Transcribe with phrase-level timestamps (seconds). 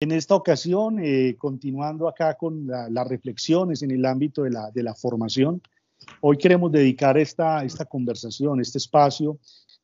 [0.00, 4.84] En esta ocasión, eh, continuando acá con las reflexiones en el ámbito de la, de
[4.84, 5.60] la, formación,
[6.20, 9.40] hoy queremos dedicar esta, esta conversación, este espacio,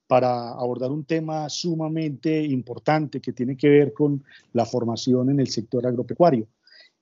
[0.07, 4.23] para abordar un tema sumamente importante que tiene que ver con
[4.53, 6.47] la formación en el sector agropecuario.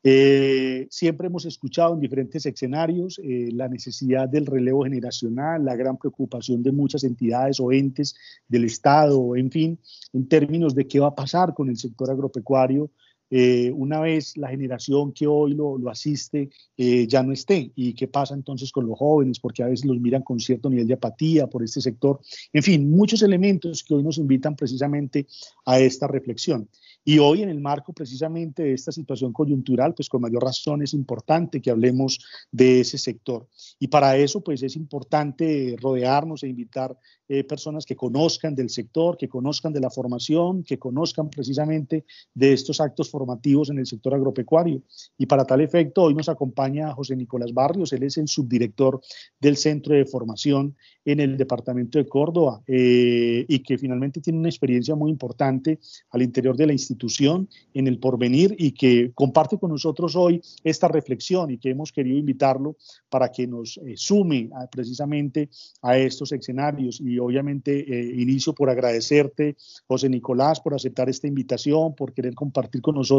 [0.05, 5.99] Eh, siempre hemos escuchado en diferentes escenarios eh, la necesidad del relevo generacional, la gran
[5.99, 8.17] preocupación de muchas entidades o entes
[8.49, 9.79] del Estado, en fin,
[10.15, 12.91] en términos de qué va a pasar con el sector agropecuario
[13.35, 17.73] eh, una vez la generación que hoy lo, asiste ya no esté.
[17.75, 19.41] ¿Y qué pasa entonces con los jóvenes?
[19.41, 22.21] Porque a veces los miran con cierto nivel de apatía por este sector.
[22.53, 25.27] En fin, muchos elementos que hoy nos invitan precisamente
[25.65, 26.69] a esta reflexión.
[27.05, 30.95] Y hoy en el marco precisamente de esta situación coyuntural, pues con mayor razón es
[30.95, 32.21] importante que hablemos
[32.53, 33.49] de ese sector.
[33.79, 36.97] Y para eso pues es importante rodearnos e invitar
[37.29, 42.53] eh, personas que conozcan del sector, que conozcan de la formación, que conozcan precisamente de
[42.53, 43.22] estos actos formativos
[43.71, 44.83] en el sector agropecuario.
[45.19, 49.01] Y para tal efecto, hoy nos acompaña José Nicolás Barrios, él es el subdirector
[49.41, 54.49] del Centro de Formación en el departamento de Córdoba eh, y que finalmente tiene una
[54.49, 55.81] experiencia muy importante
[56.11, 60.89] al interior de la institución en el porvenir y que comparte con nosotros hoy esta
[60.89, 62.77] reflexión y que hemos querido invitarlo
[63.09, 65.49] para que nos eh, sume precisamente
[65.83, 71.95] a estos escenarios y obviamente eh, inicio por agradecerte, José Nicolás, por aceptar esta invitación,
[71.95, 73.12] por querer compartir con nosotros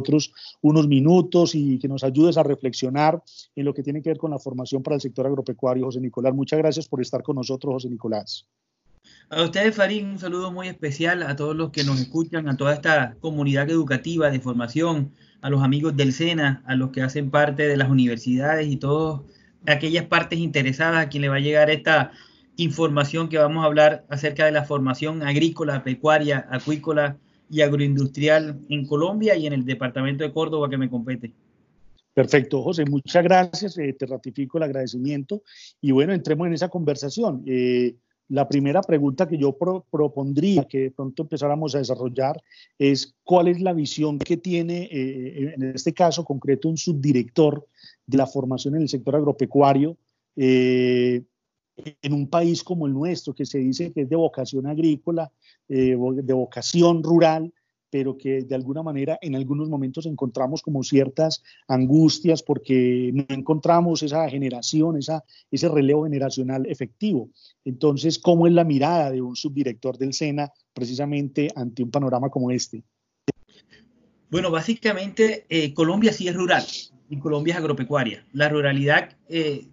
[0.62, 3.22] unos minutos y que nos ayudes a reflexionar
[3.56, 5.86] en lo que tiene que ver con la formación para el sector agropecuario.
[5.86, 8.48] José Nicolás, muchas gracias por estar con nosotros, José Nicolás.
[9.30, 12.74] A ustedes, Farid, un saludo muy especial a todos los que nos escuchan, a toda
[12.74, 17.68] esta comunidad educativa de formación, a los amigos del SENA, a los que hacen parte
[17.68, 19.22] de las universidades y todas
[19.66, 22.12] aquellas partes interesadas a quien le va a llegar esta
[22.58, 27.18] información que vamos a hablar acerca de la formación agrícola, pecuaria, acuícola
[27.54, 31.32] y agroindustrial en Colombia y en el departamento de Córdoba que me compete.
[32.12, 35.44] Perfecto, José, muchas gracias, eh, te ratifico el agradecimiento
[35.80, 37.44] y bueno, entremos en esa conversación.
[37.46, 37.96] Eh,
[38.30, 42.42] la primera pregunta que yo propondría que de pronto empezáramos a desarrollar
[42.80, 47.68] es cuál es la visión que tiene, eh, en este caso concreto, un subdirector
[48.08, 49.96] de la formación en el sector agropecuario
[51.76, 55.32] en un país como el nuestro, que se dice que es de vocación agrícola,
[55.70, 57.52] eh, de vocación rural,
[57.94, 64.02] pero que de alguna manera en algunos momentos encontramos como ciertas angustias porque no encontramos
[64.02, 67.30] esa generación, esa, ese relevo generacional efectivo.
[67.64, 72.50] Entonces, ¿cómo es la mirada de un subdirector del SENA precisamente ante un panorama como
[72.50, 72.84] este?
[74.32, 76.64] Bueno, básicamente eh, Colombia sí es rural
[77.12, 78.26] y Colombia es agropecuaria.
[78.34, 79.68] La ruralidad eh,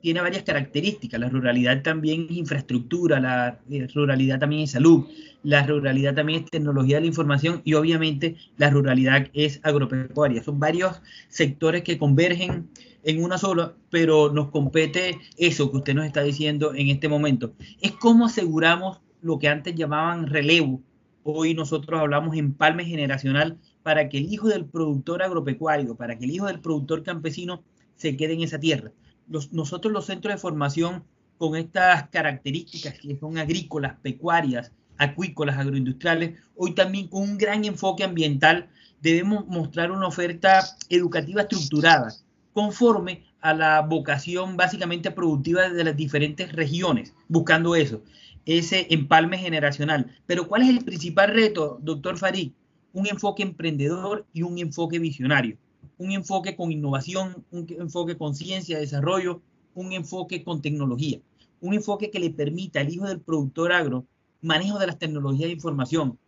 [0.00, 1.20] tiene varias características.
[1.20, 5.06] La ruralidad también es infraestructura, la eh, ruralidad también es salud,
[5.42, 10.42] la ruralidad también es tecnología de la información y obviamente la ruralidad es agropecuaria.
[10.42, 12.68] Son varios sectores que convergen
[13.04, 17.54] en una sola, pero nos compete eso que usted nos está diciendo en este momento.
[17.80, 20.82] Es cómo aseguramos lo que antes llamaban relevo.
[21.22, 26.32] Hoy nosotros hablamos empalme generacional para que el hijo del productor agropecuario, para que el
[26.32, 27.62] hijo del productor campesino
[27.94, 28.92] se quede en esa tierra
[29.28, 31.04] nosotros los centros de formación
[31.38, 38.04] con estas características que son agrícolas, pecuarias, acuícolas, agroindustriales, hoy también con un gran enfoque
[38.04, 38.70] ambiental,
[39.00, 42.14] debemos mostrar una oferta educativa estructurada,
[42.52, 48.02] conforme a la vocación básicamente productiva de las diferentes regiones, buscando eso,
[48.46, 50.16] ese empalme generacional.
[50.26, 52.52] Pero ¿cuál es el principal reto, doctor Farid?
[52.92, 55.58] Un enfoque emprendedor y un enfoque visionario
[55.98, 59.42] un enfoque con innovación, un enfoque con ciencia, desarrollo,
[59.74, 61.20] un enfoque con tecnología,
[61.60, 64.06] un enfoque que le permita al hijo del productor agro
[64.42, 66.18] manejo de las tecnologías de información.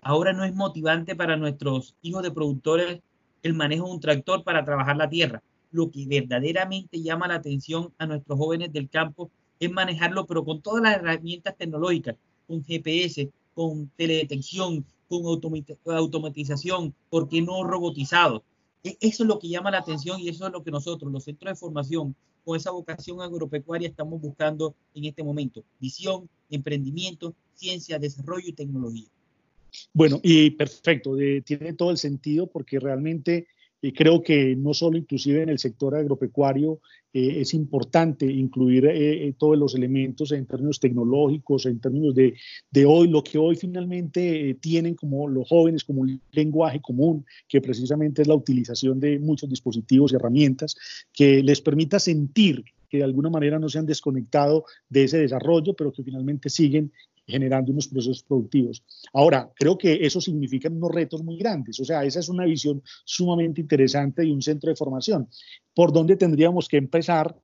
[0.00, 3.00] Ahora no es motivante para nuestros hijos de productores
[3.42, 5.42] el manejo de un tractor para trabajar la tierra.
[5.70, 10.62] Lo que verdaderamente llama la atención a nuestros jóvenes del campo es manejarlo, pero con
[10.62, 12.16] todas las herramientas tecnológicas,
[12.46, 15.24] con GPS, con teledetección, con
[15.96, 18.44] automatización, ¿por qué no robotizado?
[18.84, 21.24] E, eso es lo que llama la atención y eso es lo que nosotros, los
[21.24, 22.14] centros de formación,
[22.44, 25.64] con esa vocación agropecuaria, estamos buscando en este momento.
[25.80, 29.08] Visión, emprendimiento, ciencia, desarrollo y tecnología.
[29.92, 31.14] Bueno, y perfecto,
[31.44, 33.48] tiene todo el sentido porque realmente
[33.80, 36.80] y creo que no solo inclusive en el sector agropecuario
[37.12, 42.34] eh, es importante incluir eh, eh, todos los elementos en términos tecnológicos, en términos de,
[42.70, 47.60] de hoy, lo que hoy finalmente tienen como los jóvenes como un lenguaje común, que
[47.60, 50.76] precisamente es la utilización de muchos dispositivos y herramientas
[51.12, 55.74] que les permita sentir que de alguna manera no se han desconectado de ese desarrollo,
[55.74, 56.92] pero que finalmente siguen
[57.28, 58.82] generando unos procesos productivos.
[59.12, 62.82] Ahora, creo que eso significa unos retos muy grandes, o sea, esa es una visión
[63.04, 65.28] sumamente interesante y un centro de formación.
[65.74, 67.36] ¿Por dónde tendríamos que empezar?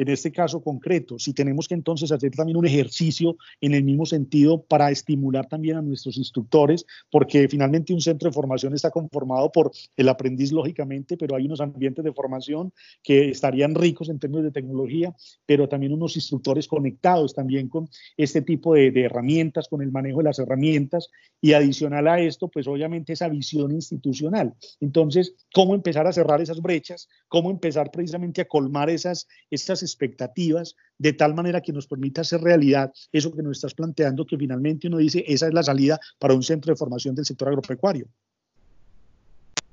[0.00, 4.06] En este caso concreto, si tenemos que entonces hacer también un ejercicio en el mismo
[4.06, 9.52] sentido para estimular también a nuestros instructores, porque finalmente un centro de formación está conformado
[9.52, 14.44] por el aprendiz, lógicamente, pero hay unos ambientes de formación que estarían ricos en términos
[14.44, 15.14] de tecnología,
[15.44, 17.86] pero también unos instructores conectados también con
[18.16, 21.10] este tipo de, de herramientas, con el manejo de las herramientas
[21.42, 24.54] y adicional a esto, pues obviamente esa visión institucional.
[24.80, 27.08] Entonces, ¿cómo empezar a cerrar esas brechas?
[27.28, 32.40] ¿Cómo empezar precisamente a colmar esas, esas expectativas de tal manera que nos permita hacer
[32.40, 36.34] realidad eso que nos estás planteando, que finalmente uno dice, esa es la salida para
[36.34, 38.06] un centro de formación del sector agropecuario.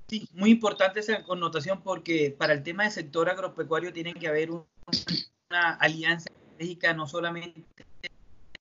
[0.07, 4.51] Sí, muy importante esa connotación porque para el tema del sector agropecuario tiene que haber
[4.51, 7.65] una alianza estratégica no solamente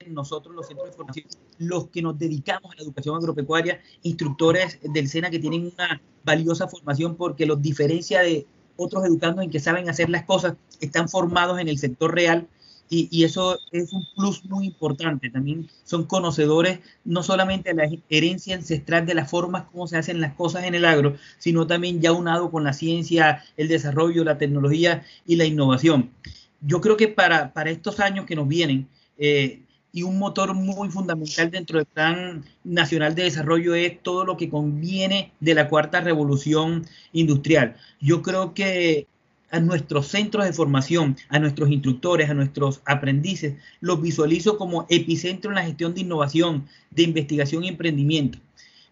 [0.09, 1.27] nosotros los centros de formación,
[1.59, 6.69] los que nos dedicamos a la educación agropecuaria, instructores del SENA que tienen una valiosa
[6.69, 11.59] formación porque los diferencia de otros educandos en que saben hacer las cosas, están formados
[11.59, 12.47] en el sector real
[12.89, 15.29] y, y, eso es un plus muy importante.
[15.29, 20.21] También son conocedores no solamente de la herencia ancestral de las formas como se hacen
[20.21, 24.39] las cosas en el agro, sino también ya unado con la ciencia, el desarrollo, la
[24.39, 26.11] tecnología y la innovación.
[26.61, 28.89] Yo creo que para, para estos años que nos vienen,
[29.19, 29.63] eh,
[29.97, 34.51] y un motor muy fundamental dentro del Plan Nacional de Desarrollo es todo lo que
[34.51, 36.85] conviene de la cuarta revolución
[37.15, 37.77] industrial.
[37.99, 39.07] Yo creo que
[39.51, 45.51] a nuestros centros de formación, a nuestros instructores, a nuestros aprendices, los visualizo como epicentro
[45.51, 48.39] en la gestión de innovación, de investigación y emprendimiento.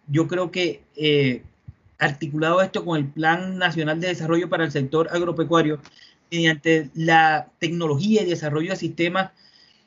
[0.09, 1.43] Yo creo que eh,
[1.99, 5.81] articulado esto con el Plan Nacional de Desarrollo para el sector agropecuario,
[6.31, 9.33] mediante la tecnología y desarrollo de sistemas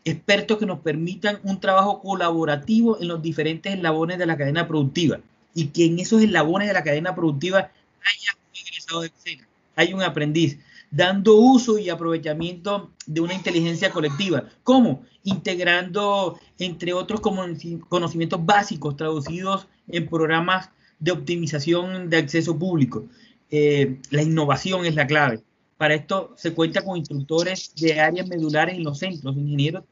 [0.07, 5.19] expertos que nos permitan un trabajo colaborativo en los diferentes eslabones de la cadena productiva
[5.53, 9.93] y que en esos eslabones de la cadena productiva haya un egresado de escena, hay
[9.93, 10.59] un aprendiz,
[10.91, 14.45] dando uso y aprovechamiento de una inteligencia colectiva.
[14.63, 15.03] ¿Cómo?
[15.23, 20.69] Integrando, entre otros, conocimientos básicos traducidos en programas
[20.99, 23.05] de optimización de acceso público.
[23.51, 25.41] Eh, la innovación es la clave.
[25.77, 29.83] Para esto se cuenta con instructores de áreas medulares en los centros, ingenieros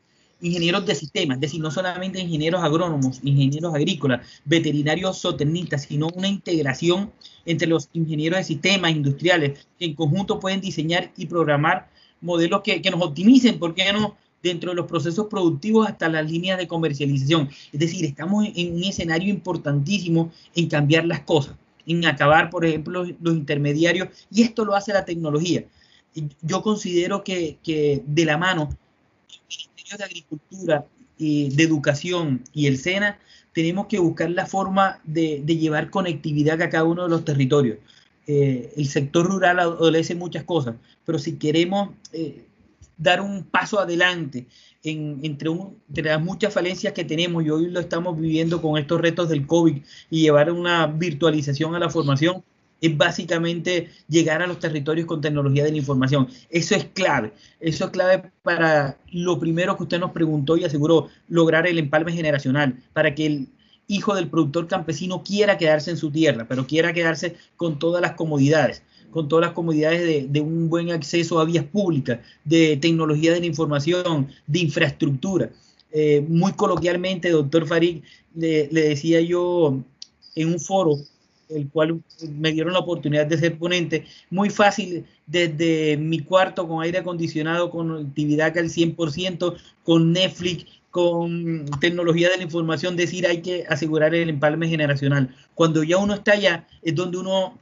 [0.42, 6.28] ingenieros de sistemas, es decir, no solamente ingenieros agrónomos, ingenieros agrícolas, veterinarios zootecnistas, sino una
[6.28, 7.12] integración
[7.46, 11.90] entre los ingenieros de sistemas industriales que en conjunto pueden diseñar y programar
[12.22, 14.18] modelos que, nos optimicen, ¿por qué no?
[14.44, 17.50] dentro de los procesos productivos hasta las líneas de comercialización.
[17.74, 21.56] Es decir, estamos en un escenario importantísimo en cambiar las cosas,
[21.88, 25.66] en acabar, por ejemplo, los intermediarios, y esto lo hace la tecnología.
[26.44, 28.70] Yo considero que, que de la mano
[29.98, 30.86] de Agricultura,
[31.18, 33.20] y de Educación y el SENA,
[33.54, 37.78] tenemos que buscar la forma de, llevar conectividad a cada uno de los territorios.
[38.28, 42.46] Eh, el sector rural adolece muchas cosas, pero si queremos eh,
[42.98, 44.48] dar un paso adelante
[44.84, 49.30] entre, entre, las muchas falencias que tenemos y hoy lo estamos viviendo con estos retos
[49.30, 49.78] del COVID
[50.10, 52.44] y llevar una virtualización a la formación,
[52.86, 56.28] es básicamente llegar a los territorios con tecnología de la información.
[56.50, 57.34] Eso es clave.
[57.60, 62.12] Eso es clave para lo primero que usted nos preguntó y aseguró, lograr el empalme
[62.12, 63.48] generacional, para que el
[63.88, 68.14] hijo del productor campesino quiera quedarse en su tierra, pero quiera quedarse con todas las
[68.14, 68.84] comodidades
[69.16, 73.46] con todas las comodidades de, un buen acceso a vías públicas, de tecnología de la
[73.46, 75.52] información, de infraestructura.
[75.94, 78.04] Eh, muy coloquialmente, doctor Farid,
[78.36, 79.80] le decía yo
[80.36, 80.98] en un foro
[81.50, 84.06] el cual me dieron la oportunidad de ser ponente.
[84.30, 91.66] Muy fácil desde mi cuarto con aire acondicionado, con actividad al 100%, con Netflix, con
[91.82, 95.36] tecnología de la información, decir hay que asegurar el empalme generacional.
[95.54, 97.60] Cuando ya uno está allá, es donde uno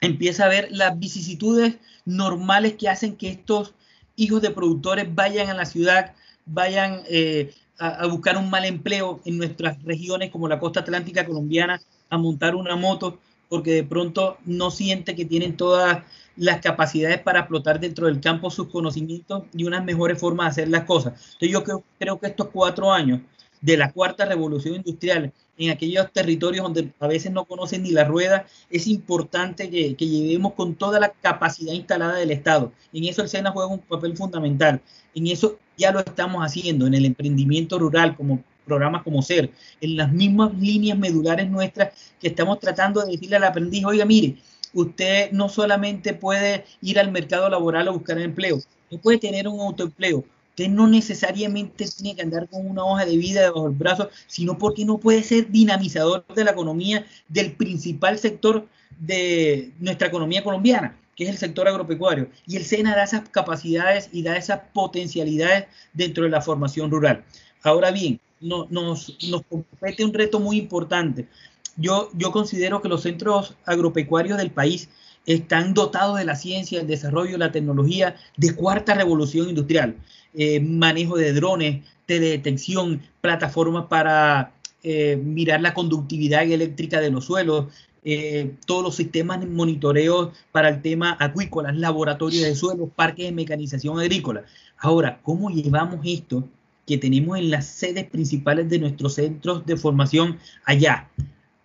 [0.00, 3.74] empieza a ver las vicisitudes normales que hacen que estos
[4.16, 6.14] hijos de productores vayan a la ciudad,
[6.46, 11.80] vayan eh, a buscar un mal empleo en nuestras regiones como la costa atlántica colombiana,
[12.14, 13.18] a montar una moto
[13.48, 16.02] porque de pronto no siente que tienen todas
[16.36, 20.72] las capacidades para explotar dentro del campo sus conocimientos y unas mejores formas de hacer
[20.72, 21.12] las cosas.
[21.34, 23.20] Entonces yo creo, que estos cuatro años
[23.60, 28.04] de la cuarta revolución industrial en aquellos territorios donde a veces no conocen ni la
[28.04, 32.72] rueda, es importante que, que, llevemos con toda la capacidad instalada del Estado.
[32.92, 34.82] En eso el SENA juega un papel fundamental.
[35.14, 39.96] En eso ya lo estamos haciendo, en el emprendimiento rural, como programas como SER, en
[39.96, 44.36] las mismas líneas medulares nuestras que estamos tratando de decirle al aprendiz, oiga, mire,
[44.72, 49.60] usted no solamente puede ir al mercado laboral a buscar empleo, usted puede tener un
[49.60, 54.08] autoempleo, Usted no necesariamente tiene que andar con una hoja de vida debajo del brazo,
[54.28, 58.68] sino porque no puede ser dinamizador de la economía del principal sector
[59.00, 62.28] de nuestra economía colombiana, que es el sector agropecuario.
[62.46, 67.24] Y el SENA da esas capacidades y da esas potencialidades dentro de la formación rural.
[67.64, 71.28] Ahora bien, nos, nos compete un reto muy importante.
[71.76, 74.88] Yo, yo considero que los centros agropecuarios del país
[75.26, 79.96] están dotados de la ciencia, el desarrollo, la tecnología de cuarta revolución industrial.
[80.34, 87.66] Eh, manejo de drones, teledetección, plataformas para eh, mirar la conductividad eléctrica de los suelos,
[88.04, 93.32] eh, todos los sistemas de monitoreo para el tema acuícolas, laboratorios de suelos, parques de
[93.32, 94.44] mecanización agrícola.
[94.76, 96.46] Ahora, ¿cómo llevamos esto
[96.86, 101.08] que tenemos en las sedes principales de nuestros centros de formación allá,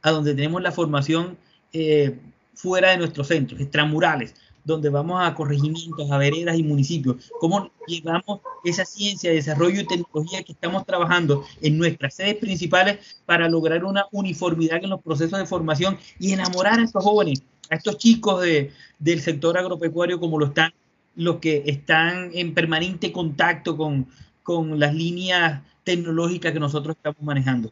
[0.02, 1.38] a donde tenemos la formación
[2.54, 4.34] fuera de nuestros centros, extramurales?
[4.70, 10.44] donde vamos a corregimientos, a veredas y municipios, cómo llevamos esa ciencia, desarrollo y tecnología
[10.44, 15.46] que estamos trabajando en nuestras sedes principales para lograr una uniformidad en los procesos de
[15.46, 20.48] formación y enamorar a estos jóvenes, a estos chicos de, del sector agropecuario como lo
[20.48, 20.72] están
[21.16, 24.08] los que están en permanente contacto con,
[24.50, 27.72] con las líneas tecnológicas que nosotros estamos manejando.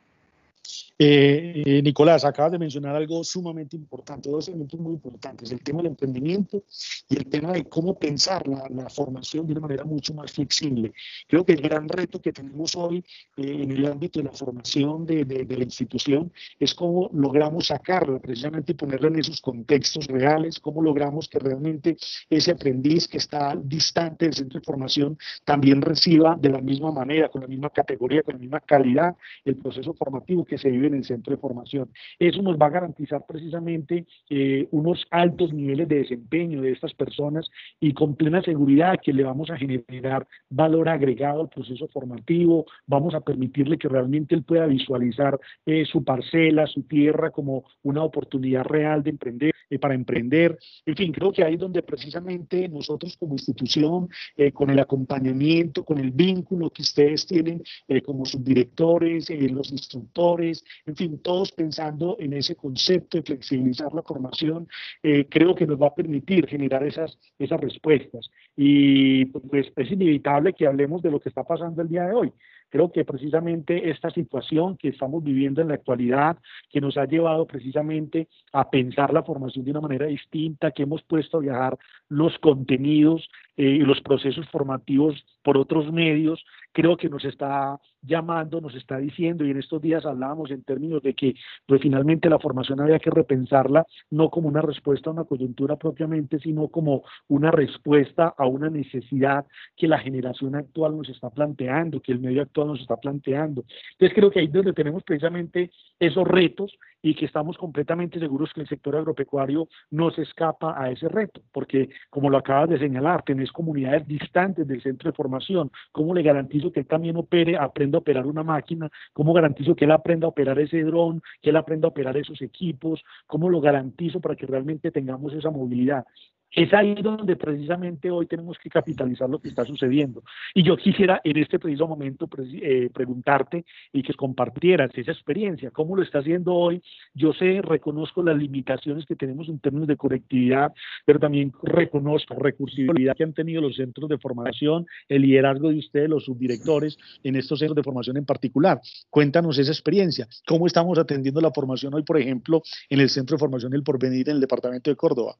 [0.99, 5.77] Eh, eh, Nicolás, acabas de mencionar algo sumamente importante, dos elementos muy importantes, el tema
[5.83, 6.63] del emprendimiento
[7.07, 10.93] y el tema de cómo pensar la, formación de una manera mucho más flexible.
[11.27, 13.03] Creo que el gran reto que tenemos hoy
[13.35, 18.73] eh, en el ámbito de la formación de, la institución es cómo logramos sacarla precisamente
[18.73, 21.97] ponerla en esos contextos reales, cómo logramos que realmente
[22.29, 27.29] ese aprendiz que está distante del centro de formación también reciba de la misma manera,
[27.29, 30.95] con la misma categoría, con la misma calidad el proceso formativo que se vive en
[30.95, 31.89] el centro de formación.
[32.19, 37.49] Eso nos va a garantizar precisamente eh, unos altos niveles de desempeño de estas personas
[37.79, 43.13] y con plena seguridad que le vamos a generar valor agregado al proceso formativo, vamos
[43.15, 48.63] a permitirle que realmente él pueda visualizar eh, su parcela, su tierra como una oportunidad
[48.63, 50.57] real de emprender, eh, para emprender.
[50.85, 54.09] En fin, creo que ahí es donde precisamente nosotros como institución,
[54.53, 57.63] con el acompañamiento, con el vínculo que ustedes tienen
[58.05, 64.67] como subdirectores, los instructores, en fin, todos pensando en ese concepto de flexibilizar la formación,
[65.03, 68.29] eh, creo que nos va a permitir generar esas, esas respuestas.
[68.55, 72.33] Y pues es inevitable que hablemos de lo que está pasando el día de hoy.
[72.69, 76.37] Creo que precisamente esta situación que estamos viviendo en la actualidad,
[76.69, 81.01] que nos ha llevado precisamente a pensar la formación de una manera distinta, que hemos
[81.03, 81.77] puesto a viajar
[82.09, 86.43] los contenidos eh, y los procesos formativos por otros medios,
[86.77, 91.01] creo que nos está llamando, nos está diciendo, y en estos días hablábamos en términos
[91.01, 91.33] de que
[91.65, 96.37] pues finalmente la formación había que repensarla no como una respuesta a una coyuntura propiamente,
[96.37, 102.11] sino como una respuesta a una necesidad que la generación actual nos está planteando, que
[102.11, 103.65] el medio actual nos está planteando.
[103.93, 108.51] Entonces creo que ahí es donde tenemos precisamente esos retos y que estamos completamente seguros
[108.53, 112.79] que el sector agropecuario no se escapa a ese reto, porque como lo acabas de
[112.79, 117.57] señalar, tenés comunidades distantes del centro de formación, ¿cómo le garantizo que él también opere,
[117.57, 118.89] aprenda a operar una máquina?
[119.13, 122.41] ¿Cómo garantizo que él aprenda a operar ese dron, que él aprenda a operar esos
[122.41, 123.01] equipos?
[123.25, 126.05] ¿Cómo lo garantizo para que realmente tengamos esa movilidad?
[126.51, 130.23] Es ahí donde precisamente hoy tenemos que capitalizar lo que está sucediendo.
[130.55, 132.29] Y yo quisiera en este preciso momento
[132.61, 136.81] eh, preguntarte y que compartieras esa experiencia, cómo lo está haciendo hoy.
[137.13, 140.73] Yo sé, reconozco las limitaciones que tenemos en términos de conectividad,
[141.05, 146.09] pero también reconozco recursividad que han tenido los centros de formación, el liderazgo de ustedes,
[146.09, 148.79] los subdirectores, en estos centros de formación en particular.
[149.09, 150.27] Cuéntanos esa experiencia.
[150.47, 154.29] ¿Cómo estamos atendiendo la formación hoy, por ejemplo, en el Centro de Formación del Porvenir
[154.29, 155.35] en el departamento de Córdoba?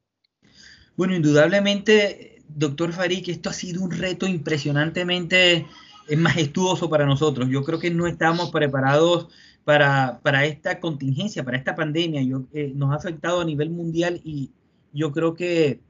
[0.98, 5.64] Bueno, indudablemente, doctor Farik, esto ha sido un reto impresionantemente
[6.08, 7.48] eh, majestuoso para nosotros.
[7.48, 9.28] Yo creo que no estamos preparados
[9.62, 12.20] para, esta contingencia, para esta pandemia.
[12.22, 14.50] Yo, eh, nos ha afectado a nivel mundial y
[14.92, 15.80] yo creo que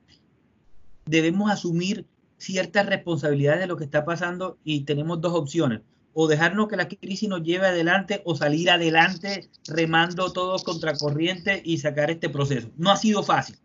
[1.07, 2.05] debemos asumir
[2.37, 5.81] ciertas responsabilidades de lo que está pasando y tenemos dos opciones.
[6.13, 11.63] O dejarnos que la crisis nos lleve adelante o salir adelante remando todos contra corriente
[11.65, 12.69] y sacar este proceso.
[12.77, 13.57] No ha sido fácil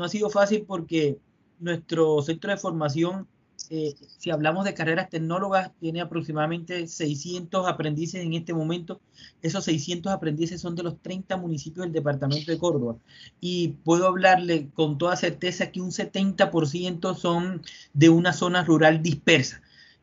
[0.00, 1.18] no ha sido fácil porque
[1.58, 3.28] nuestro centro de formación,
[3.68, 8.98] eh, si hablamos de carreras tecnólogas, tiene aproximadamente 600 aprendices en este momento.
[9.42, 12.96] Esos 600 aprendices son de los 30 municipios del departamento de Córdoba.
[13.42, 17.60] Y puedo hablarle con toda certeza que un 70% son
[17.92, 19.60] de una zona rural dispersa.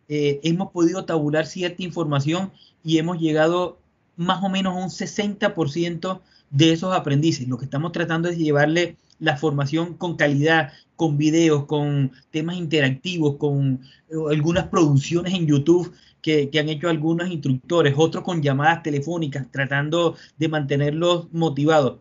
[0.10, 2.52] Eh, hemos podido tabular cierta información
[2.84, 3.80] y hemos llegado
[4.18, 6.20] más o menos un 60%
[6.50, 7.48] de esos aprendices.
[7.48, 13.38] Lo que estamos tratando es llevarle la formación con calidad, con videos, con temas interactivos,
[13.38, 19.50] con eh, algunas producciones en YouTube que, han hecho algunos instructores, otros con llamadas telefónicas,
[19.52, 22.00] tratando de mantenerlos motivados.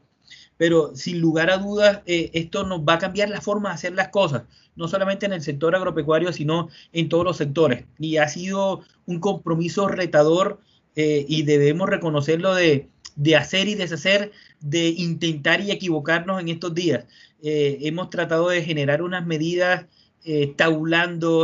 [0.57, 3.95] Pero sin lugar a dudas, eh, esto nos va a cambiar la forma de hacer
[3.95, 4.45] las cosas,
[4.75, 7.85] no solamente en el sector agropecuario, sino en todos los sectores.
[7.99, 10.61] Y ha sido un compromiso retador
[10.97, 16.75] eh, y debemos reconocerlo de, de hacer y deshacer, de intentar y equivocarnos en estos
[16.75, 17.05] días.
[17.43, 19.87] Eh, hemos tratado de generar unas medidas
[20.25, 20.55] eh,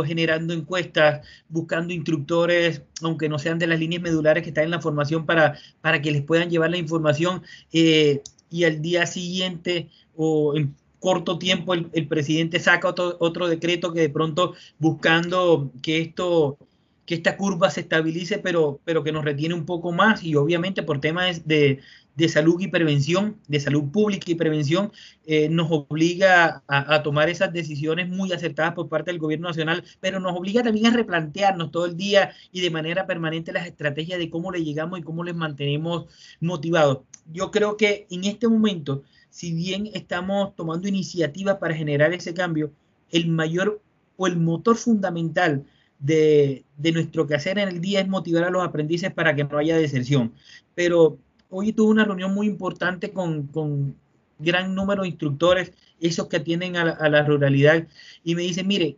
[0.05, 4.81] generando encuestas, buscando instructores, aunque no sean de las líneas medulares que están en la
[4.81, 10.57] formación, para, para que les puedan llevar la información eh, y al día siguiente o
[10.57, 16.57] en corto tiempo el, presidente saca otro, otro decreto que de pronto buscando que esto
[17.05, 20.83] que esta curva se estabilice, pero, pero que nos retiene un poco más y obviamente
[20.83, 21.81] por temas de,
[22.15, 24.91] de salud y prevención, de salud pública y prevención,
[25.25, 30.19] eh, nos obliga a, tomar esas decisiones muy acertadas por parte del gobierno nacional, pero
[30.19, 34.29] nos obliga también a replantearnos todo el día y de manera permanente las estrategias de
[34.29, 36.05] cómo le llegamos y cómo les mantenemos
[36.39, 36.99] motivados.
[37.31, 42.71] Yo creo que en este momento, si bien estamos tomando iniciativas para generar ese cambio,
[43.11, 43.81] el mayor
[44.17, 45.65] o el motor fundamental
[46.03, 49.77] de, nuestro quehacer en el día es motivar a los aprendices para que no haya
[49.77, 50.33] deserción.
[50.75, 51.17] Pero
[51.49, 53.95] hoy tuve una reunión muy importante con,
[54.39, 57.87] gran número de instructores, esos que atienden a la, ruralidad,
[58.23, 58.97] y me dicen, mire,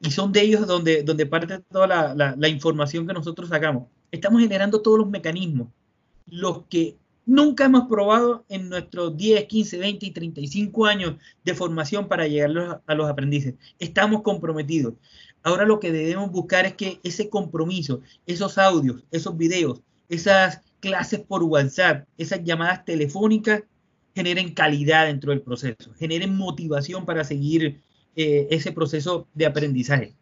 [0.00, 3.88] y son de ellos donde, donde parte toda la, la, información que nosotros sacamos.
[4.10, 5.68] Estamos generando todos los mecanismos,
[6.26, 6.96] los que
[7.26, 12.82] nunca hemos probado en nuestros 10, 15, 20 y 35 años de formación para llegar
[12.86, 13.54] a los aprendices.
[13.78, 14.94] Estamos comprometidos.
[15.42, 21.20] Ahora lo que debemos buscar es que ese compromiso, esos audios, esos videos, esas clases
[21.20, 23.62] por WhatsApp, esas llamadas telefónicas
[24.14, 27.80] generen calidad dentro del proceso, generen motivación para seguir
[28.14, 30.14] eh, ese proceso de aprendizaje.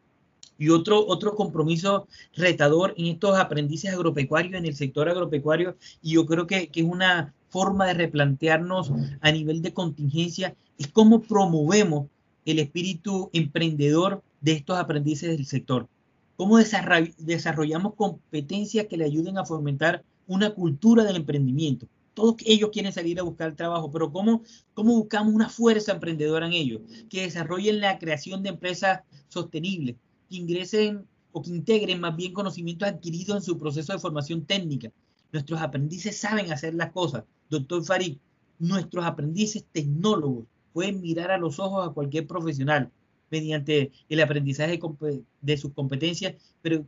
[0.59, 6.27] Y otro, otro compromiso retador en estos aprendices agropecuarios, en el sector agropecuario, y yo
[6.27, 12.09] creo que, que es una forma de replantearnos a nivel de contingencia, es cómo promovemos
[12.45, 15.89] el espíritu emprendedor de estos aprendices del sector.
[16.37, 21.87] ¿Cómo desarrollamos competencias que le ayuden a fomentar una cultura del emprendimiento?
[22.15, 24.43] Todos ellos quieren salir a buscar trabajo, pero ¿cómo,
[24.75, 26.81] cómo buscamos una fuerza emprendedora en ellos?
[27.09, 29.97] Que desarrollen la creación de empresas sostenibles,
[30.29, 34.91] que ingresen o que integren más bien conocimientos adquiridos en su proceso de formación técnica.
[35.33, 37.25] Nuestros aprendices saben hacer las cosas.
[37.51, 38.17] Doctor Farid,
[38.59, 42.91] nuestros aprendices tecnólogos pueden mirar a los ojos a cualquier profesional
[43.31, 44.79] mediante el aprendizaje
[45.41, 46.85] de sus competencias, pero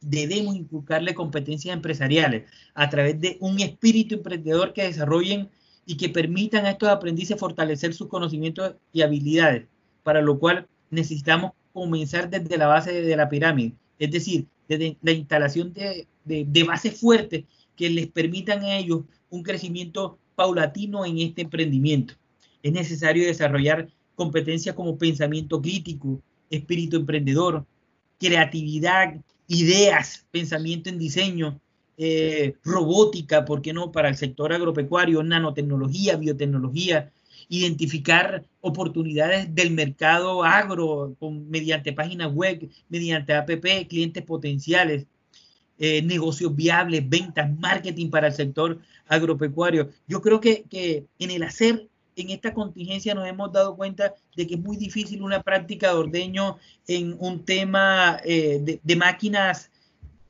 [0.00, 5.48] debemos inculcarle competencias empresariales a través de un espíritu emprendedor que desarrollen
[5.86, 9.66] y que permitan a estos aprendices fortalecer sus conocimientos y habilidades,
[10.02, 15.12] para lo cual necesitamos comenzar desde la base de la pirámide, es decir, desde la
[15.12, 17.44] instalación de, de bases fuertes
[17.76, 22.14] que les permitan a ellos un crecimiento paulatino en este emprendimiento.
[22.62, 27.64] Es necesario desarrollar competencias como pensamiento crítico, espíritu emprendedor,
[28.18, 29.14] creatividad,
[29.46, 31.60] ideas, pensamiento en diseño,
[31.98, 33.92] eh, robótica, ¿por qué no?
[33.92, 37.12] Para el sector agropecuario, nanotecnología, biotecnología,
[37.48, 41.16] identificar oportunidades del mercado agro
[41.48, 45.06] mediante páginas web, mediante APP, clientes potenciales,
[45.78, 49.90] eh, negocios viables, ventas, marketing para el sector agropecuario.
[50.08, 54.46] Yo creo que, que en el hacer en esta contingencia nos hemos dado cuenta de
[54.46, 59.70] que es muy difícil una práctica de ordeño en un tema eh, de, máquinas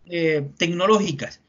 [0.07, 1.41] eh, tecnológicas,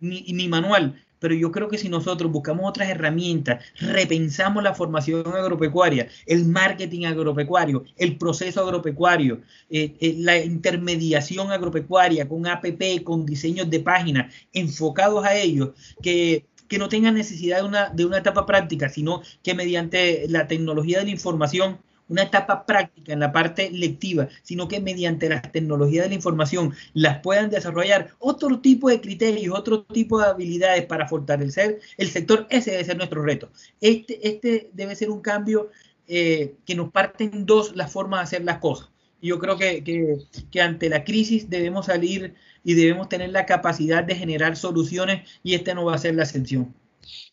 [0.00, 1.02] ni, ni, manual.
[1.20, 7.06] Pero yo creo que si nosotros buscamos otras herramientas, repensamos la formación agropecuaria, el marketing
[7.06, 15.24] agropecuario, el proceso agropecuario, eh, la intermediación agropecuaria con APP, con diseños de páginas enfocados
[15.24, 19.54] a ellos, que que no tengan necesidad de una, de una etapa práctica, sino que
[19.54, 21.78] mediante la tecnología de la información,
[22.08, 26.74] una etapa práctica en la parte lectiva, sino que mediante la tecnología de la información
[26.94, 32.46] las puedan desarrollar otro tipo de criterios, otro tipo de habilidades para fortalecer el sector,
[32.50, 33.50] ese debe ser nuestro reto.
[33.80, 35.70] Este, este debe ser un cambio
[36.06, 38.88] eh, que nos parten dos las formas de hacer las cosas.
[39.20, 39.82] Yo creo que,
[40.50, 42.34] que ante la crisis debemos salir
[42.68, 46.24] y debemos tener la capacidad de generar soluciones y esta no va a ser la
[46.24, 46.74] excepción.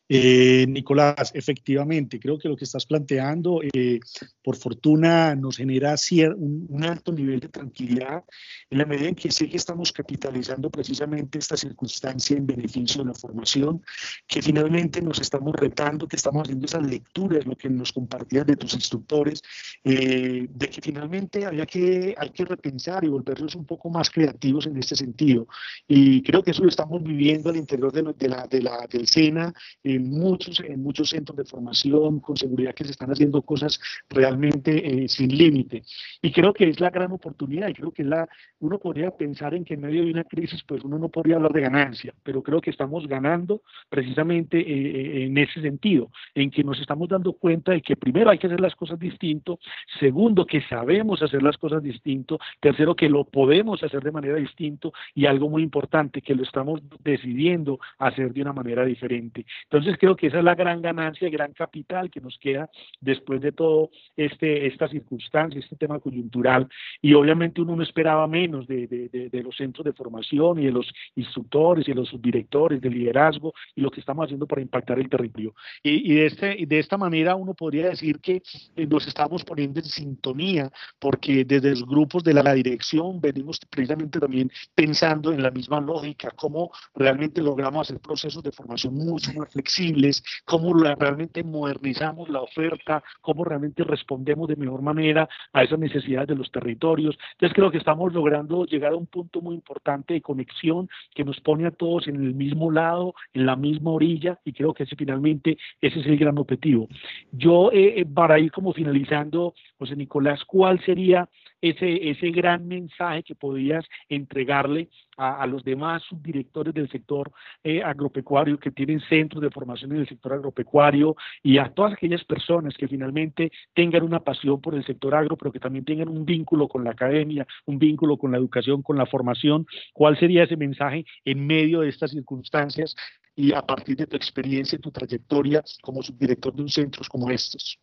[0.07, 3.99] Eh, Nicolás, efectivamente, creo que lo que estás planteando, eh,
[4.43, 5.95] por fortuna, nos genera
[6.37, 8.23] un, un, alto nivel de tranquilidad
[8.69, 13.09] en la medida en que sí que estamos capitalizando precisamente esta circunstancia en beneficio de
[13.09, 13.81] la formación,
[14.27, 18.57] que finalmente nos estamos retando, que estamos haciendo esas lecturas, lo que nos compartías de
[18.57, 19.41] tus instructores,
[19.83, 24.67] eh, de que finalmente había que, hay que repensar y volvernos un poco más creativos
[24.67, 25.47] en este sentido.
[25.87, 29.07] Y creo que eso lo estamos viviendo al interior de, de la, de la, del
[29.07, 29.51] SENA
[29.83, 35.03] en muchos, en muchos centros de formación con seguridad que se están haciendo cosas realmente
[35.03, 35.83] eh, sin límite.
[36.21, 38.27] Y creo que es la gran oportunidad y creo que la,
[38.59, 41.53] uno podría pensar en que en medio de una crisis pues uno no podría hablar
[41.53, 46.63] de ganancia, pero creo que estamos ganando precisamente eh, eh, en ese sentido, en que
[46.63, 49.59] nos estamos dando cuenta de que primero hay que hacer las cosas distinto,
[49.99, 54.93] segundo que sabemos hacer las cosas distinto, tercero que lo podemos hacer de manera distinto
[55.13, 59.44] y algo muy importante que lo estamos decidiendo hacer de una manera diferente.
[59.63, 63.41] Entonces creo que esa es la gran ganancia, el gran capital que nos queda después
[63.41, 66.67] de todo este, esta circunstancia, este tema coyuntural.
[67.01, 70.91] Y obviamente uno no esperaba menos de, de, los centros de formación y de los
[71.15, 75.09] instructores y de los subdirectores de liderazgo y lo que estamos haciendo para impactar el
[75.09, 75.53] territorio.
[75.83, 78.41] Y, y de, este, de esta manera uno podría decir que
[78.75, 84.19] eh, nos estamos poniendo en sintonía porque desde los grupos de la dirección venimos precisamente
[84.19, 89.51] también pensando en la misma lógica, cómo realmente logramos hacer procesos de formación mucho más
[89.51, 96.27] flexibles, cómo realmente modernizamos la oferta, cómo realmente respondemos de mejor manera a esas necesidades
[96.27, 97.17] de los territorios.
[97.33, 101.39] Entonces creo que estamos logrando llegar a un punto muy importante de conexión que nos
[101.41, 104.95] pone a todos en el mismo lado, en la misma orilla y creo que ese
[104.95, 106.87] finalmente ese es el gran objetivo.
[107.31, 111.29] Yo eh, eh, para ir como finalizando, José Nicolás, ¿cuál sería
[111.61, 117.31] ese, ese gran mensaje que podías entregarle a, los demás subdirectores del sector
[117.63, 122.23] eh, agropecuario que tienen centros de formación en el sector agropecuario y a todas aquellas
[122.23, 126.25] personas que finalmente tengan una pasión por el sector agro, pero que también tengan un
[126.25, 129.65] vínculo con la academia, un vínculo con la educación, con la formación.
[129.93, 132.95] ¿Cuál sería ese mensaje en medio de estas circunstancias
[133.35, 137.79] y a partir de tu experiencia, tu trayectoria como subdirector de un centro como estos?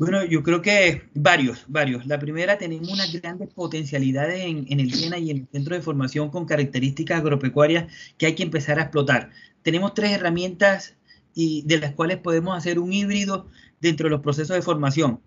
[0.00, 2.06] Bueno, yo creo que varios, varios.
[2.06, 6.30] La primera, tenemos unas grandes potencialidades en, el SENA y en el centro de formación
[6.30, 9.28] con características agropecuarias que hay que empezar a explotar.
[9.60, 10.96] Tenemos tres herramientas
[11.34, 13.48] y de las cuales podemos hacer un híbrido
[13.82, 15.20] dentro de los procesos de formación.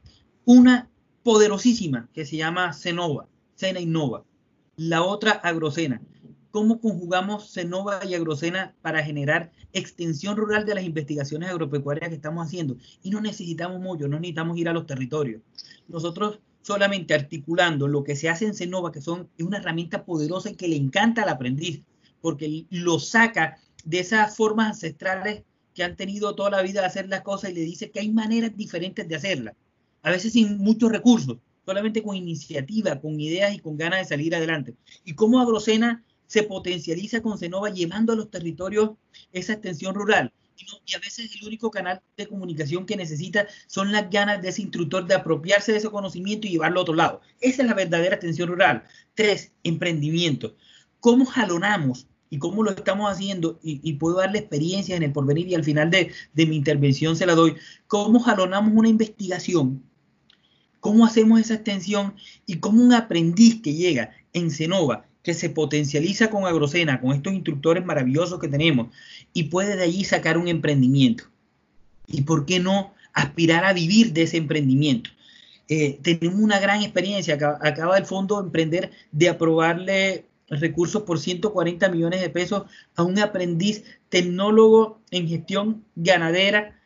[0.44, 0.90] Una
[1.22, 4.24] poderosísima que se llama Cenova, Sena Innova.
[4.76, 6.02] La otra, Agrocena
[6.54, 12.46] cómo conjugamos Cenova y Agrocena para generar extensión rural de las investigaciones agropecuarias que estamos
[12.46, 12.78] haciendo.
[13.02, 15.42] Y no necesitamos mucho, no necesitamos ir a los territorios.
[15.88, 20.56] Nosotros solamente articulando lo que se hace en Cenova, que es una herramienta poderosa y
[20.56, 21.82] que le encanta al aprendiz,
[22.22, 25.42] porque lo saca de esas formas ancestrales
[25.74, 28.12] que han tenido toda la vida de hacer las cosas y le dice que hay
[28.12, 29.56] maneras diferentes de hacerlas,
[30.04, 34.36] a veces sin muchos recursos, solamente con iniciativa, con ideas y con ganas de salir
[34.36, 34.76] adelante.
[35.04, 38.94] Y cómo Agrocena se potencializa con Cenova llevando a los territorios
[39.32, 40.34] esa extensión rural.
[40.58, 44.64] Y, a veces el único canal de comunicación que necesita son las ganas de ese
[44.64, 47.22] instructor de apropiarse de ese conocimiento y llevarlo a otro lado.
[47.40, 48.84] Esa es la verdadera extensión rural.
[49.14, 50.56] Tres, emprendimiento.
[51.00, 55.54] ¿Cómo jalonamos y cómo lo estamos haciendo, y, puedo darle experiencia en el porvenir y
[55.54, 59.84] al final de, de, mi intervención se la doy, cómo jalonamos una investigación,
[60.80, 62.16] cómo hacemos esa extensión
[62.48, 67.34] y cómo un aprendiz que llega en Cenova que se potencializa con Agrocena, con estos
[67.34, 68.88] instructores maravillosos que tenemos,
[69.34, 71.24] y puede de allí sacar un emprendimiento.
[72.08, 75.10] ¿Y por qué no aspirar a vivir de ese emprendimiento?
[75.70, 77.36] Eh, tenemos una gran experiencia.
[77.36, 82.64] Acaba, el fondo emprender de aprobarle recursos por 140 millones de pesos
[82.96, 86.80] a un aprendiz tecnólogo en gestión ganadera,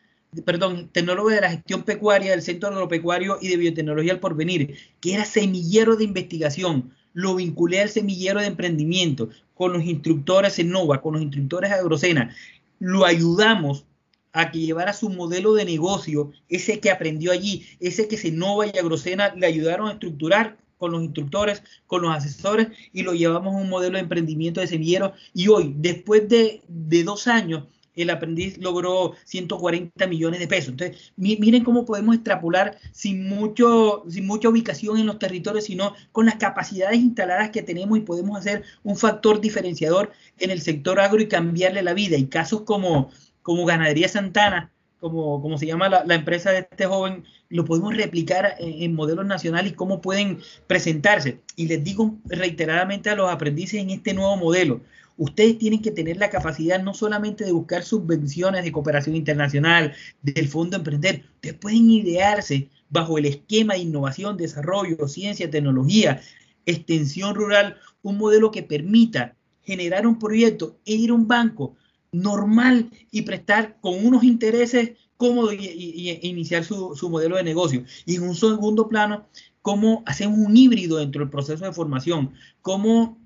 [0.44, 5.14] perdón, tecnólogo de la gestión pecuaria del Centro Agropecuario y de Biotecnología al Porvenir, que
[5.14, 11.02] era semillero de investigación, lo vinculé al semillero de emprendimiento con los instructores en Nova,
[11.02, 12.32] con los instructores Agrocena.
[12.78, 13.86] Lo ayudamos
[14.32, 18.78] a que llevara su modelo de negocio, ese que aprendió allí, ese que Senova y
[18.78, 23.58] Agrocena le ayudaron a estructurar con los instructores, con los asesores y lo llevamos a
[23.58, 25.12] un modelo de emprendimiento de semillero.
[25.34, 27.64] Y hoy, después de, de dos años,
[28.02, 30.70] el aprendiz logró 140 millones de pesos.
[30.70, 36.26] Entonces, miren cómo podemos extrapolar sin, mucho, sin mucha ubicación en los territorios, sino con
[36.26, 41.20] las capacidades instaladas que tenemos y podemos hacer un factor diferenciador en el sector agro
[41.20, 42.16] y cambiarle la vida.
[42.16, 43.10] Y casos como,
[43.42, 48.56] como Ganadería Santana, como, como se llama la, empresa de este joven, lo podemos replicar
[48.58, 51.40] en, en, modelos nacionales y cómo pueden presentarse.
[51.56, 54.80] Y les digo reiteradamente a los aprendices en este nuevo modelo,
[55.18, 60.48] ustedes tienen que tener la capacidad no solamente de buscar subvenciones de cooperación internacional, del
[60.48, 66.22] Fondo Emprender, ustedes pueden idearse bajo el esquema de innovación, desarrollo, ciencia, tecnología,
[66.64, 71.76] extensión rural, un modelo que permita generar un proyecto e ir a un banco
[72.12, 77.84] normal y prestar con unos intereses cómodos y, iniciar su, su, modelo de negocio.
[78.06, 79.26] Y en un segundo plano,
[79.62, 83.18] cómo hacemos un híbrido dentro del proceso de formación, cómo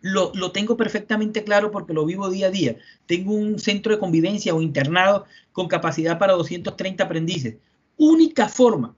[0.00, 2.76] lo, lo, tengo perfectamente claro porque lo vivo día a día.
[3.06, 7.56] Tengo un centro de convivencia o internado con capacidad para 230 aprendices.
[7.96, 8.94] Única forma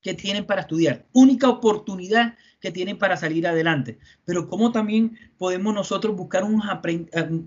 [0.00, 3.98] que tienen para estudiar, única oportunidad que tienen para salir adelante.
[4.24, 6.64] Pero cómo también podemos nosotros buscar unos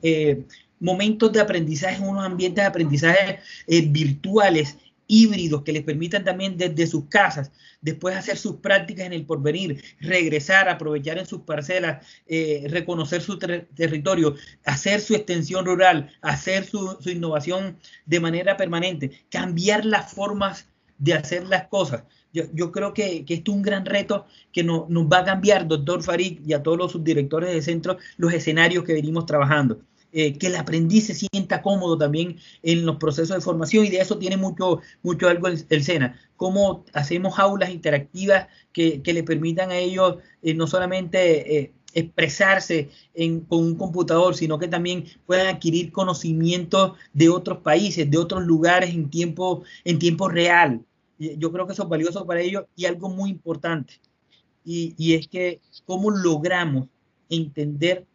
[0.01, 0.45] eh,
[0.79, 6.87] momentos de aprendizaje, unos ambientes de aprendizaje eh, virtuales, híbridos, que les permitan también desde
[6.87, 12.65] sus casas, después hacer sus prácticas en el porvenir, regresar, aprovechar en sus parcelas, eh,
[12.69, 20.13] reconocer su territorio, hacer su extensión rural, hacer su, innovación de manera permanente, cambiar las
[20.13, 22.03] formas de hacer las cosas.
[22.33, 26.41] Yo, creo que, esto es un gran reto que nos va a cambiar, doctor Farid,
[26.45, 29.79] y a todos los subdirectores de centro, los escenarios que venimos trabajando.
[30.17, 33.97] Eh, que el aprendiz se sienta cómodo también en los procesos de formación y de
[33.97, 36.17] eso tiene mucho, mucho algo el, SENA.
[36.37, 42.91] Cómo hacemos aulas interactivas que, le permitan a ellos eh, no solamente eh, expresarse
[43.49, 48.91] con un computador, sino que también puedan adquirir conocimientos de otros países, de otros lugares
[48.91, 50.79] en tiempo, en tiempo real.
[51.19, 53.99] Yo creo que eso es valioso para ellos y algo muy importante.
[54.63, 56.87] Y, y es que cómo logramos
[57.29, 58.05] entender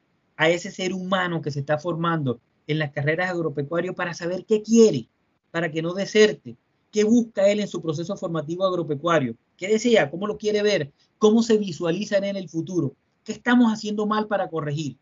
[0.41, 4.63] a ese ser humano que se está formando en las carreras agropecuarias para saber qué
[4.63, 5.07] quiere,
[5.51, 6.57] para que no deserte,
[6.91, 11.43] qué busca él en su proceso formativo agropecuario, qué desea, cómo lo quiere ver, cómo
[11.43, 14.97] se visualiza en el futuro, qué estamos haciendo mal para corregir.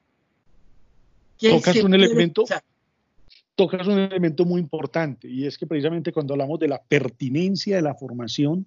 [1.38, 2.44] Tocas un elemento,
[3.54, 7.82] tocas un elemento muy importante y es que precisamente cuando hablamos de la pertinencia de
[7.82, 8.66] la formación,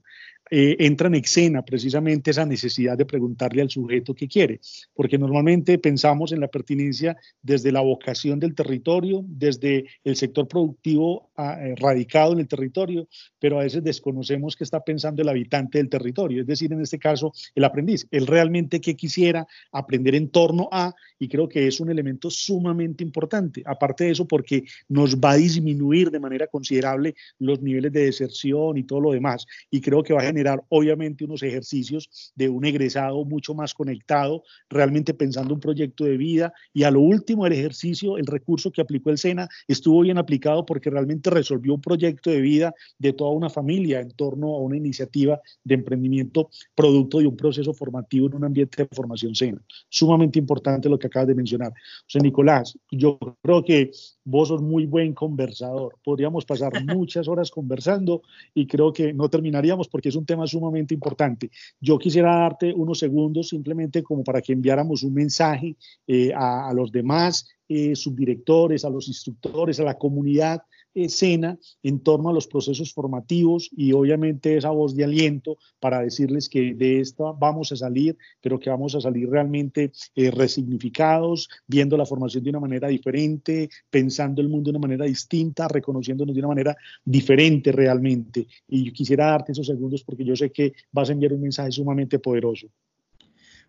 [0.53, 4.59] eh, entra en escena precisamente esa necesidad de preguntarle al sujeto qué quiere,
[4.93, 11.31] porque normalmente pensamos en la pertinencia desde la vocación del territorio, desde el sector productivo
[11.37, 13.07] ah, eh, radicado en el territorio,
[13.39, 16.99] pero a veces desconocemos qué está pensando el habitante del territorio, es decir, en este
[16.99, 21.79] caso, el aprendiz, él realmente qué quisiera aprender en torno a, y creo que es
[21.79, 27.15] un elemento sumamente importante, aparte de eso, porque nos va a disminuir de manera considerable
[27.39, 31.25] los niveles de deserción y todo lo demás, y creo que va a generar obviamente
[31.25, 36.83] unos ejercicios de un egresado mucho más conectado, realmente pensando un proyecto de vida y
[36.83, 40.89] a lo último el ejercicio, el recurso que aplicó el SENA estuvo bien aplicado porque
[40.89, 45.39] realmente resolvió un proyecto de vida de toda una familia en torno a una iniciativa
[45.63, 49.61] de emprendimiento producto de un proceso formativo en un ambiente de formación SENA.
[49.89, 51.73] Sumamente importante lo que acabas de mencionar.
[52.03, 53.91] José Nicolás, yo creo que
[54.23, 55.97] vos sos muy buen conversador.
[56.03, 58.21] Podríamos pasar muchas horas conversando
[58.53, 61.49] y creo que no terminaríamos porque es un tema sumamente importante.
[61.79, 65.75] Yo quisiera darte unos segundos simplemente como para que enviáramos un mensaje
[66.07, 70.61] eh, a, los demás eh, subdirectores, a los instructores, a la comunidad
[70.93, 76.49] escena en torno a los procesos formativos y obviamente esa voz de aliento para decirles
[76.49, 81.97] que de esta vamos a salir, pero que vamos a salir realmente eh, resignificados, viendo
[81.97, 86.41] la formación de una manera diferente, pensando el mundo de una manera distinta, reconociéndonos de
[86.41, 88.47] una manera diferente realmente.
[88.67, 92.19] Y quisiera darte esos segundos porque yo sé que vas a enviar un mensaje sumamente
[92.19, 92.67] poderoso.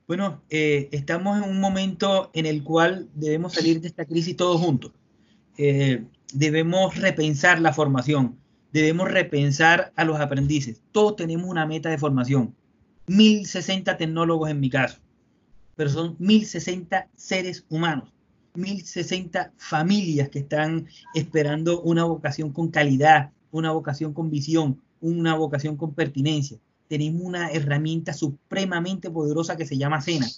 [0.07, 4.61] Bueno, eh, estamos en un momento en el cual debemos salir de esta crisis todos
[4.61, 4.93] juntos.
[5.59, 8.39] Eh, debemos repensar la formación,
[8.73, 10.81] debemos repensar a los aprendices.
[10.93, 12.55] Todos tenemos una meta de formación.
[13.07, 14.99] 1060 tecnólogos en mi caso,
[15.77, 18.13] pero son 1060 seres humanos,
[18.55, 25.77] 1060 familias que están esperando una vocación con calidad, una vocación con visión, una vocación
[25.77, 26.59] con pertinencia.
[26.89, 30.29] Tenemos una herramienta supremamente poderosa que se llama Cena,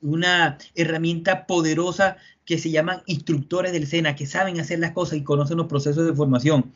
[0.00, 2.16] una herramienta poderosa
[2.48, 6.06] que se llaman instructores del SENA, que saben hacer las cosas y conocen los procesos
[6.06, 6.72] de formación.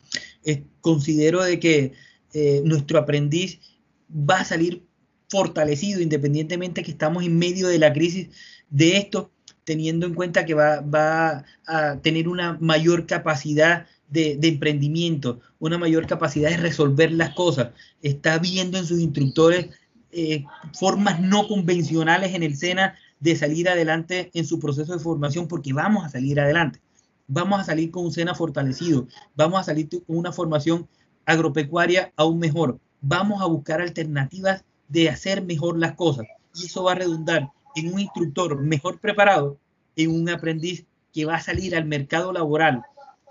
[0.81, 1.93] considero de que
[2.31, 3.59] eh, nuestro aprendiz
[4.07, 4.83] va a salir
[5.29, 8.29] fortalecido independientemente que estamos en medio de la crisis
[8.69, 9.31] de esto,
[9.63, 16.51] teniendo en cuenta que va, a tener una mayor capacidad de, emprendimiento, una mayor capacidad
[16.51, 17.69] de resolver las cosas.
[18.03, 19.69] Está viendo en sus instructores
[20.11, 20.45] eh,
[20.77, 25.71] formas no convencionales en el SENA de salir adelante en su proceso de formación porque
[25.71, 26.81] vamos a salir adelante.
[27.25, 30.89] Vamos a salir con un SENA fortalecido, vamos a salir con una formación
[31.25, 32.79] agropecuaria aún mejor.
[32.99, 37.93] Vamos a buscar alternativas de hacer mejor las cosas y eso va a redundar en
[37.93, 39.57] un instructor mejor preparado,
[39.95, 42.81] en un aprendiz que va a salir al mercado laboral,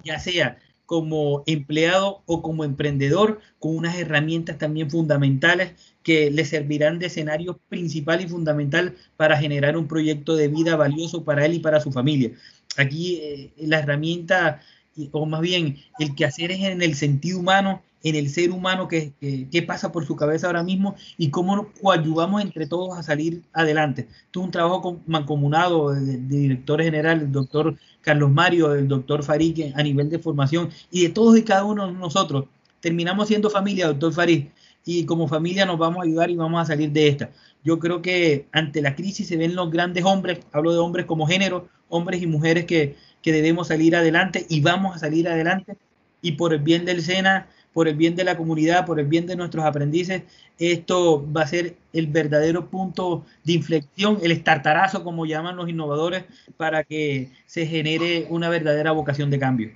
[0.02, 6.99] ya sea como empleado o como emprendedor, con unas herramientas también fundamentales que le servirán
[6.99, 11.61] de escenario principal y fundamental para generar un proyecto de vida valioso para él y
[11.61, 12.33] para su familia.
[12.77, 14.61] Aquí eh, la herramienta,
[15.12, 19.12] o más bien el quehacer es en el sentido humano, en el ser humano que,
[19.67, 24.09] pasa por su cabeza ahora mismo y cómo ayudamos entre todos a salir adelante.
[24.27, 29.73] Esto es un trabajo mancomunado de, director general, el doctor Carlos Mario, el doctor Farid
[29.75, 32.47] a nivel de formación y de todos y cada uno de nosotros.
[32.81, 34.47] Terminamos siendo familia, doctor Farid,
[34.85, 37.31] y como familia nos vamos a ayudar y vamos a salir de esta.
[37.64, 41.27] Yo creo que ante la crisis se ven los grandes hombres, hablo de hombres como
[41.27, 45.77] género, hombres y mujeres que, que debemos salir adelante y vamos a salir adelante
[46.21, 49.27] y por el bien del SENA por el bien de la comunidad, por el bien
[49.27, 50.23] de nuestros aprendices,
[50.59, 56.25] esto va a ser el verdadero punto de inflexión, el estartarazo, como llaman los innovadores,
[56.57, 59.71] para que se genere una verdadera vocación de cambio.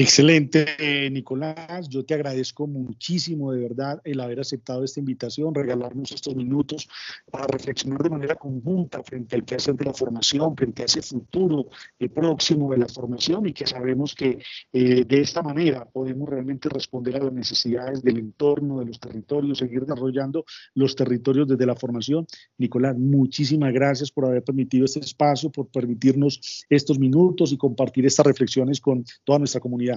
[0.00, 1.88] Excelente, Nicolás.
[1.88, 6.88] Yo te agradezco muchísimo, de verdad, el haber aceptado esta invitación, regalarnos estos minutos
[7.32, 11.66] para reflexionar de manera conjunta frente al quehacer de la formación, frente a ese futuro
[11.98, 14.38] eh, próximo de la formación y que sabemos que
[14.72, 19.58] eh, de esta manera podemos realmente responder a las necesidades del entorno, de los territorios,
[19.58, 22.24] seguir desarrollando los territorios desde la formación.
[22.56, 28.24] Nicolás, muchísimas gracias por haber permitido este espacio, por permitirnos estos minutos y compartir estas
[28.26, 29.87] reflexiones con toda nuestra comunidad.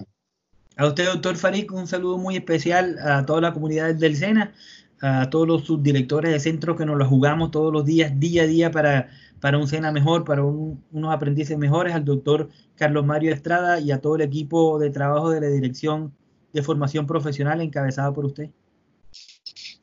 [0.78, 4.54] A usted, doctor Farid, un saludo muy especial a toda la comunidad del SENA,
[5.02, 8.48] a todos los subdirectores de centro que nos lo jugamos todos los días, día a
[8.48, 13.80] día, para, para un SENA mejor, para unos aprendices mejores, al doctor Carlos Mario Estrada
[13.80, 16.14] y a todo el equipo de trabajo de la Dirección
[16.54, 18.50] de Formación Profesional encabezada por usted.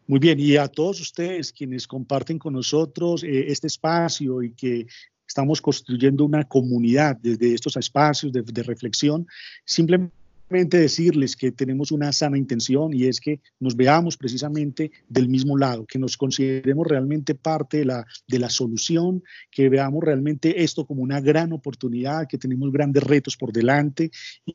[0.07, 4.87] Muy bien, y a todos ustedes quienes comparten con nosotros eh, este espacio y que
[5.29, 9.27] estamos construyendo una comunidad desde estos espacios de, de reflexión,
[9.65, 10.18] simplemente
[10.49, 15.85] decirles que tenemos una sana intención y es que nos veamos precisamente del mismo lado,
[15.87, 21.03] que nos consideremos realmente parte de la, de la solución, que veamos realmente esto como
[21.03, 24.11] una gran oportunidad, que tenemos grandes retos por delante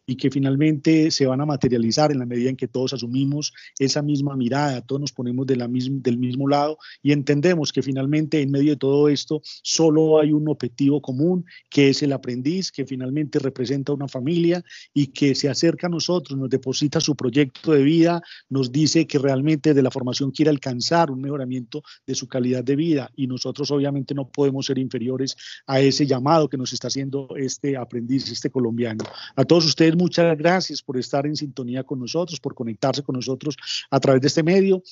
[0.06, 4.01] y, que finalmente se van a materializar en la medida en que todos asumimos esa
[4.01, 8.51] misma mirada, todos nos ponemos de la del mismo lado y entendemos que finalmente en
[8.51, 13.39] medio de todo esto solo hay un objetivo común, que es el aprendiz, que finalmente
[13.39, 18.72] representa una familia y que se acerca nosotros, nos deposita su proyecto de vida, nos
[18.72, 23.10] dice que realmente de la formación quiere alcanzar un mejoramiento de su calidad de vida
[23.15, 25.36] y nosotros obviamente no podemos ser inferiores
[25.67, 29.04] a ese llamado que nos está haciendo este aprendiz, este colombiano.
[29.36, 33.56] A todos ustedes muchas gracias por estar en sintonía con nosotros, por conectarse con nosotros
[33.89, 34.84] a través de este medio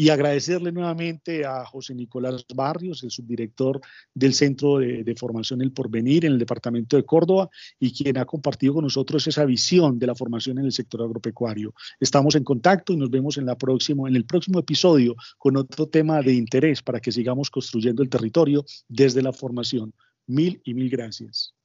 [0.00, 3.80] y agradecerle nuevamente a José Nicolás Barrios, el subdirector
[4.14, 8.74] del Centro de, Formación El Porvenir en el departamento de Córdoba y quien ha compartido
[8.74, 11.74] con nosotros esa visión de la formación en el sector agropecuario.
[11.98, 16.80] Estamos en contacto y nos vemos en, el próximo episodio con otro tema de interés
[16.80, 19.92] para que sigamos construyendo el territorio desde la formación.
[20.28, 21.57] Mil y mil gracias.